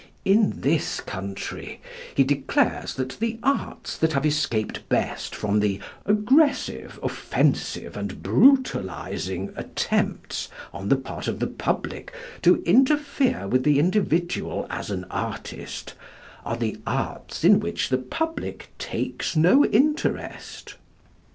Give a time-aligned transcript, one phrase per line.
[0.25, 1.79] In this country,
[2.15, 9.53] he declares that the arts that have escaped best from the "aggressive, offensive and brutalising"
[9.55, 12.11] attempts on the part of the public
[12.41, 15.93] to interfere with the individual as an artist,
[16.43, 20.77] are the arts in which the public takes no interest.